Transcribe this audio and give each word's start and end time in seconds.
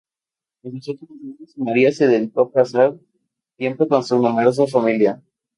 En 0.63 0.81
sus 0.81 0.99
últimos 0.99 1.19
años, 1.21 1.53
María 1.59 1.91
se 1.91 2.07
dedicó 2.07 2.41
a 2.41 2.51
pasar 2.51 2.95
tiempo 3.55 3.87
con 3.87 4.03
su 4.03 4.17
numerosa 4.17 4.65
familia. 4.65 5.21